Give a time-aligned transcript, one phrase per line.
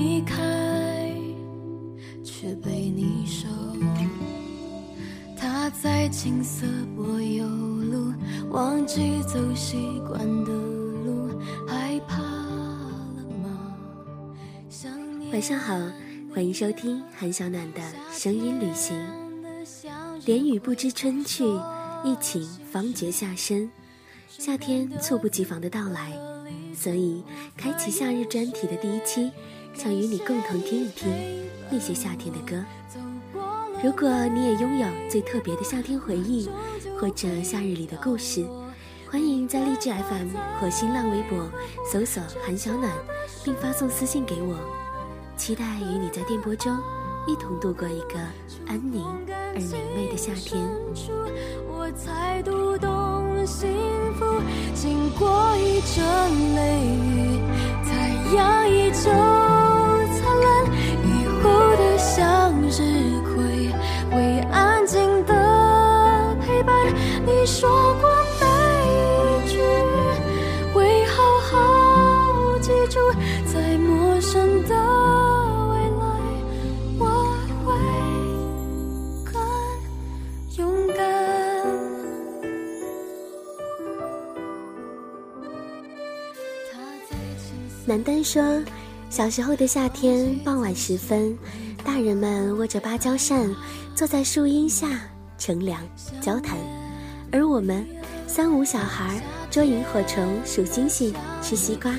[0.00, 1.14] 伞为你开，
[2.24, 3.46] 却被你收。
[5.36, 8.12] 他在青涩柏油路，
[8.50, 9.76] 忘记走习
[10.08, 13.76] 惯的路，害怕了吗？
[14.70, 15.78] 想念晚上好，
[16.34, 18.96] 欢迎收听韩小暖的声音旅行。
[20.24, 21.44] 连雨不知春去，
[22.04, 23.70] 一晴方觉夏深。
[24.28, 26.12] 夏天猝不及防的到来，
[26.74, 27.22] 所以
[27.56, 29.30] 开启夏日专题的第一期，
[29.74, 32.62] 想与你共同听一听那些夏天的歌。
[33.82, 36.50] 如果你也拥有最特别的夏天回忆，
[36.98, 38.44] 或者夏日里的故事，
[39.10, 41.50] 欢迎在荔枝 FM 或新浪微博
[41.90, 42.92] 搜索“韩小暖”，
[43.42, 44.56] 并发送私信给我。
[45.36, 46.76] 期待与你在电波中
[47.26, 48.18] 一同度过一个
[48.66, 50.68] 安宁而明媚的夏天。
[51.66, 53.68] 我才读懂幸
[54.18, 54.24] 福，
[54.74, 56.04] 经过一阵
[56.54, 56.60] 雷
[57.14, 57.40] 雨，
[57.84, 57.90] 太
[58.36, 60.66] 阳依旧灿烂，
[61.04, 61.06] 雨
[61.42, 61.44] 后
[61.76, 63.70] 的向日葵
[64.10, 66.74] 会安静的陪伴。
[67.24, 68.09] 你说过
[87.90, 88.62] 南丹说，
[89.10, 91.36] 小时候的夏天傍晚时分，
[91.84, 93.52] 大人们握着芭蕉扇，
[93.96, 94.86] 坐在树荫下
[95.36, 95.82] 乘凉
[96.20, 96.56] 交谈，
[97.32, 97.84] 而我们
[98.28, 101.12] 三五小孩捉萤火虫、数星星、
[101.42, 101.92] 吃西瓜。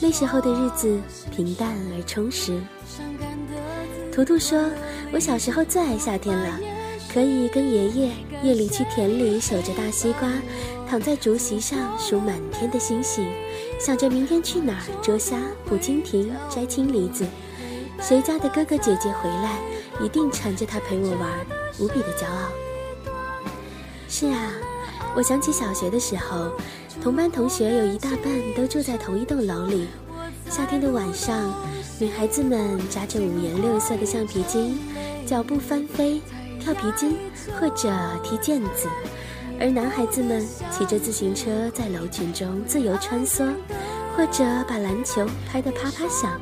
[0.00, 0.98] 那时候的日子
[1.30, 2.58] 平淡而充实。
[4.10, 4.64] 图图说
[5.12, 6.58] ：“我小时候最爱夏天了，
[7.12, 8.12] 可以跟爷爷
[8.42, 10.32] 夜里去田里守着大西瓜，
[10.88, 13.28] 躺在竹席上数满天的星星，
[13.78, 17.26] 想着明天去哪儿捉虾、捕蜻蜓、摘青梨子。
[18.00, 19.58] 谁家的哥哥姐姐回来，
[20.00, 21.30] 一定缠着他陪我玩，
[21.78, 23.12] 无比的骄傲。”
[24.08, 24.52] 是啊，
[25.14, 26.52] 我想起小学的时候，
[27.02, 29.88] 同班同学有一大半都住在同一栋楼里。
[30.48, 31.52] 夏天的晚上，
[32.00, 34.78] 女孩子们扎着五颜六色的橡皮筋，
[35.26, 36.22] 脚步翻飞，
[36.58, 37.14] 跳皮筋
[37.60, 37.92] 或者
[38.24, 38.88] 踢毽子；
[39.60, 43.52] 而男孩子们骑着自行车在楼群中自由穿梭，
[44.16, 46.40] 或者把篮球拍得啪啪响，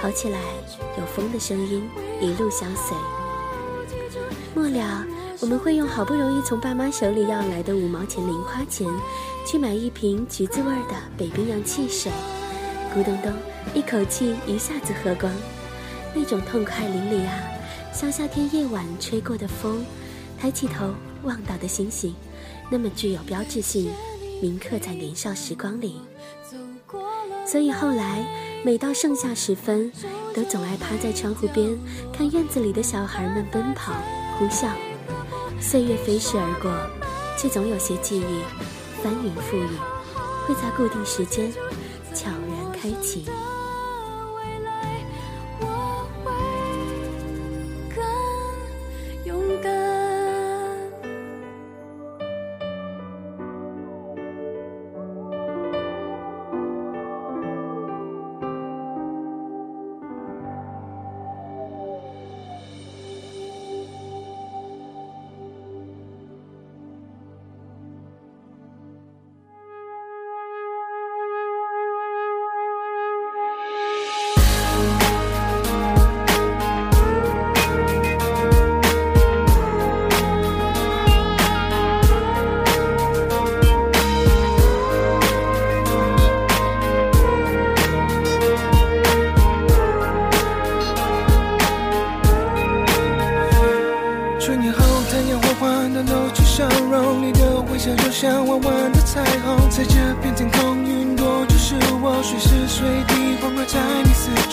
[0.00, 0.38] 跑起来
[0.96, 1.88] 有风的声音
[2.20, 2.96] 一路相随。
[4.54, 5.04] 末了，
[5.40, 8.86] 我们会用好不容易从爸妈手里要来的五毛钱零花钱，
[9.44, 12.12] 去买一瓶橘子味儿的北冰洋汽水，
[12.94, 13.32] 咕咚咚，
[13.74, 15.32] 一口气一下子喝光，
[16.14, 17.34] 那种痛快淋漓啊，
[17.92, 19.84] 像夏天夜晚吹过的风，
[20.40, 20.94] 抬起头
[21.24, 22.14] 望到的星星，
[22.70, 23.90] 那么具有标志性，
[24.40, 26.00] 铭刻在年少时光里。
[27.46, 28.26] 所以后来，
[28.64, 29.90] 每到盛夏时分，
[30.34, 31.78] 都总爱趴在窗户边，
[32.12, 33.94] 看院子里的小孩们奔跑、
[34.38, 34.68] 呼啸。
[35.60, 36.70] 岁月飞逝而过，
[37.38, 38.42] 却总有些记忆
[39.02, 39.76] 翻云覆雨，
[40.46, 41.50] 会在固定时间
[42.14, 43.24] 悄然开启。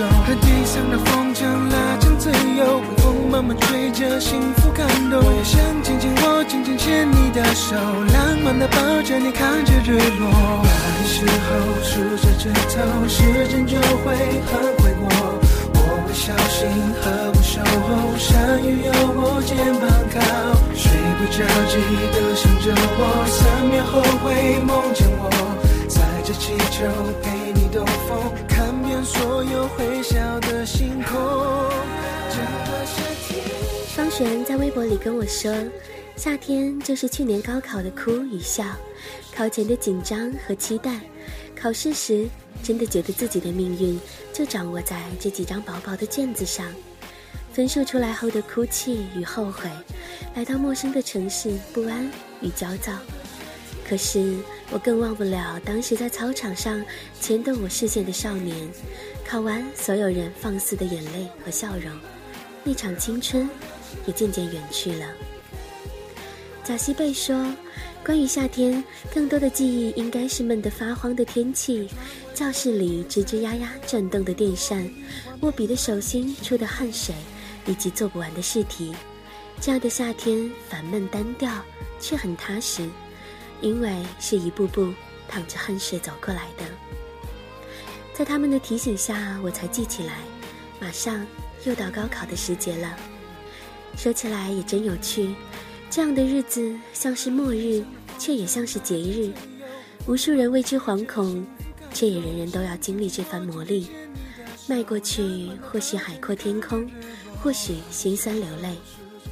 [0.00, 0.06] 你四周。
[0.24, 5.20] 和地上的风筝拉长自由，微风慢慢吹着，幸福感动。
[5.22, 10.30] 我也想紧紧握，紧紧牵你的手，浪漫的抱着你，看着日落。
[10.64, 11.48] 来时候
[11.82, 14.16] 数着指头，时间就会
[14.48, 15.04] 很快过。
[15.74, 16.66] 我会小心
[17.02, 20.18] 呵护守候，山雨有我肩膀靠，
[20.74, 20.88] 睡
[21.18, 21.76] 不着记
[22.12, 23.38] 得想着我，三
[23.68, 25.28] 秒后会梦见我，
[25.88, 26.86] 载着气球
[29.76, 31.70] 会笑的星空。
[33.94, 35.54] 方璇在微博里跟我说，
[36.16, 38.64] 夏天就是去年高考的哭与笑，
[39.34, 41.00] 考前的紧张和期待，
[41.54, 42.26] 考试时
[42.62, 44.00] 真的觉得自己的命运
[44.32, 46.66] 就掌握在这几张薄薄的卷子上，
[47.52, 49.68] 分数出来后的哭泣与后悔，
[50.34, 52.92] 来到陌生的城市不安与焦躁。
[53.86, 54.36] 可是
[54.70, 56.80] 我更忘不了当时在操场上
[57.20, 58.56] 牵动我视线的少年，
[59.30, 61.96] 考完所有人放肆的眼泪和笑容，
[62.64, 63.48] 那场青春
[64.04, 65.06] 也渐渐远去了。
[66.64, 67.46] 贾西贝说，
[68.04, 68.82] 关于夏天，
[69.14, 71.88] 更多的记忆应该是闷得发慌的天气，
[72.34, 74.90] 教室里吱吱呀呀转动的电扇，
[75.42, 77.14] 握笔的手心出的汗水，
[77.66, 78.92] 以及做不完的试题。
[79.60, 81.64] 这样的夏天烦闷单调，
[82.00, 82.90] 却很踏实。
[83.60, 84.92] 因为是一步步
[85.28, 86.64] 淌着汗水走过来的，
[88.20, 90.18] 在他们的提醒下，我才记起来，
[90.78, 91.26] 马上
[91.64, 92.94] 又到高考的时节了。
[93.96, 95.34] 说起来也真有趣，
[95.88, 97.82] 这样的日子像是末日，
[98.18, 99.32] 却也像是节日。
[100.06, 101.46] 无数人为之惶恐，
[101.94, 103.86] 却也人人都要经历这番磨砺。
[104.68, 106.86] 迈过去，或许海阔天空，
[107.42, 108.76] 或许心酸流泪。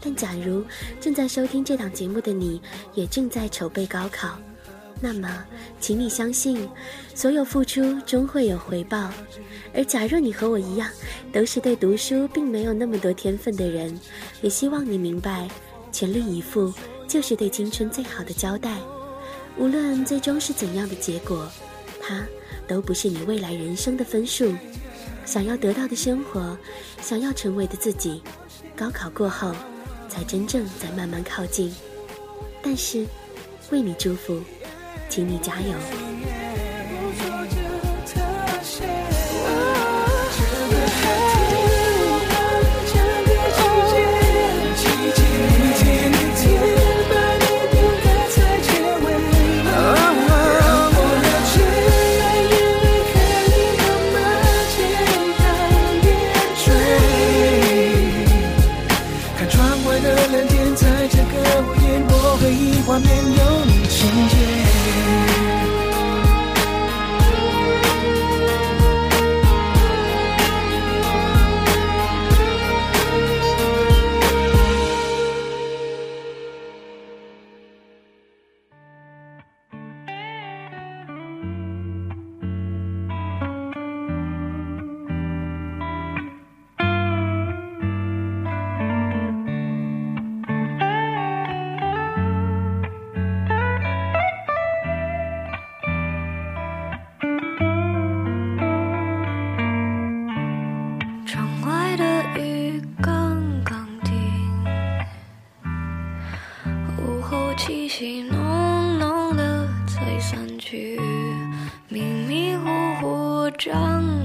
[0.00, 0.64] 但假如
[1.02, 2.62] 正在收听这档节目的你，
[2.94, 4.38] 也正在筹备高考，
[5.00, 5.44] 那么，
[5.80, 6.68] 请你相信，
[7.14, 9.10] 所有付出终会有回报。
[9.74, 10.88] 而假若你和我一样，
[11.32, 13.98] 都是对读书并没有那么多天分的人，
[14.42, 15.48] 也希望你明白，
[15.90, 16.72] 全力以赴
[17.08, 18.78] 就是对青春最好的交代。
[19.56, 21.50] 无论最终是怎样的结果，
[22.00, 22.22] 它
[22.68, 24.54] 都不是你未来人生的分数。
[25.24, 26.56] 想要得到的生活，
[27.00, 28.22] 想要成为的自己，
[28.76, 29.54] 高考过后。
[30.08, 31.72] 才真正在慢慢靠近，
[32.60, 33.06] 但是
[33.70, 34.40] 为你祝福，
[35.10, 35.99] 请你加油。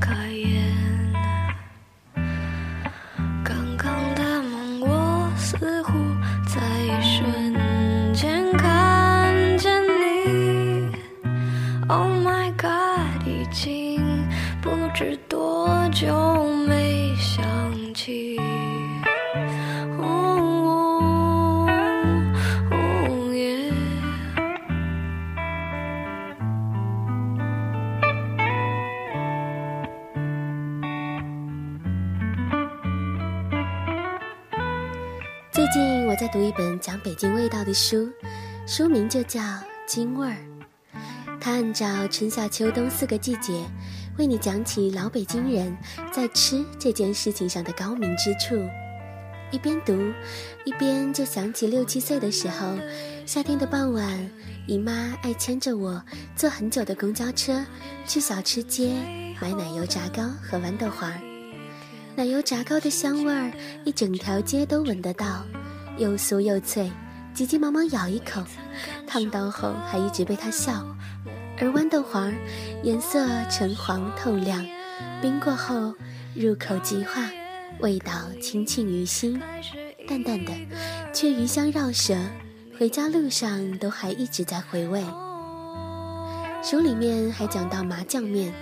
[0.00, 0.29] 在
[36.40, 38.10] 读一本讲北京味道的书，
[38.66, 39.42] 书名就叫
[39.86, 40.38] 《京味儿》。
[41.38, 43.62] 它按照春夏秋冬四个季节，
[44.16, 45.76] 为你讲起老北京人
[46.10, 48.56] 在吃这件事情上的高明之处。
[49.50, 49.92] 一边读，
[50.64, 52.74] 一边就想起六七岁的时候，
[53.26, 54.30] 夏天的傍晚，
[54.66, 56.02] 姨妈爱牵着我
[56.34, 57.62] 坐很久的公交车
[58.06, 58.94] 去小吃街
[59.42, 61.12] 买奶油炸糕和豌豆黄。
[62.16, 63.52] 奶油炸糕的香味儿，
[63.84, 65.44] 一整条街都闻得到。
[66.00, 66.90] 又酥又脆，
[67.34, 68.42] 急急忙忙咬一口，
[69.06, 70.82] 烫到后还一直被他笑。
[71.58, 72.32] 而豌豆黄
[72.82, 74.66] 颜色橙黄透亮，
[75.20, 75.94] 冰过后
[76.34, 77.30] 入口即化，
[77.80, 79.38] 味道清沁于心，
[80.08, 80.54] 淡淡的，
[81.12, 82.16] 却余香绕舌。
[82.78, 85.04] 回家路上都还一直在回味。
[86.62, 88.54] 书里面还讲到麻酱面，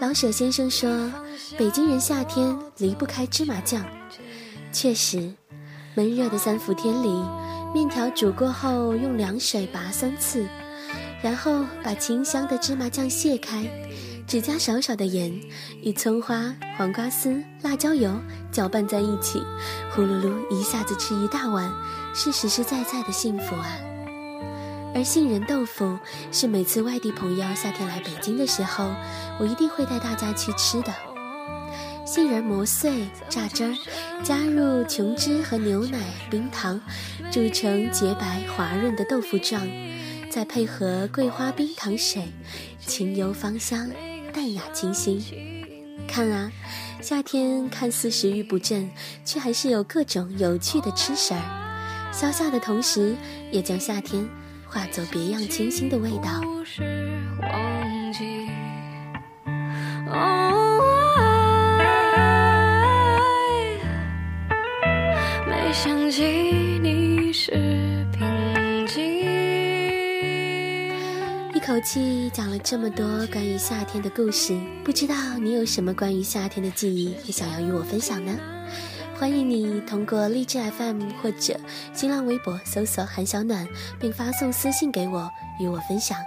[0.00, 1.12] 老舍先生说，
[1.58, 3.84] 北京人夏天离不开芝麻酱，
[4.72, 5.34] 确实。
[5.96, 7.22] 闷热的三伏天里，
[7.72, 10.44] 面条煮过后用凉水拔三次，
[11.22, 13.64] 然后把清香的芝麻酱卸开，
[14.26, 15.32] 只加少少的盐，
[15.82, 18.10] 与葱花、黄瓜丝、辣椒油
[18.50, 19.40] 搅拌在一起，
[19.94, 21.72] 呼噜噜一下子吃一大碗，
[22.12, 23.68] 是实实在在的幸福啊！
[24.96, 25.96] 而杏仁豆腐
[26.32, 28.90] 是每次外地朋友夏天来北京的时候，
[29.38, 30.92] 我一定会带大家去吃的。
[32.06, 33.74] 杏仁磨碎、榨汁儿，
[34.22, 35.98] 加入琼脂和牛奶、
[36.30, 36.78] 冰糖，
[37.32, 39.66] 煮成洁白滑润的豆腐状，
[40.30, 42.28] 再配合桂花冰糖水，
[42.86, 43.90] 清幽芳香，
[44.34, 45.18] 淡雅清新。
[46.06, 46.52] 看啊，
[47.00, 48.90] 夏天看似食欲不振，
[49.24, 53.16] 却还是有各种有趣的吃食儿，消夏的同时，
[53.50, 54.28] 也将夏天。
[54.66, 56.42] 化作别样清新的味道。
[71.64, 74.54] 一口气讲了这么多关于夏天的故事，
[74.84, 78.38] 不知道你有什么关于夏天的记忆，也想要与我分享呢？
[79.18, 81.58] 欢迎你通过荔枝 FM 或者
[81.94, 83.66] 新浪微博搜索“韩小暖”，
[83.98, 85.26] 并发送私信给我，
[85.58, 86.18] 与我分享。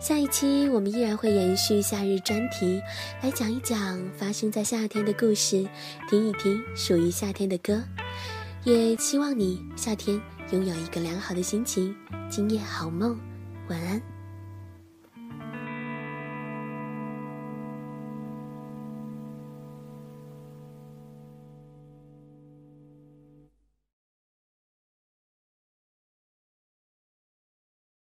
[0.00, 2.80] 下一期我们依然会延续夏日专题，
[3.22, 5.68] 来讲一讲发生在夏天的故事，
[6.08, 7.82] 听一听属于夏天的歌。
[8.64, 10.18] 也希望你夏天
[10.52, 11.94] 拥有一个良好的心情，
[12.30, 13.20] 今夜好梦，
[13.68, 14.00] 晚安。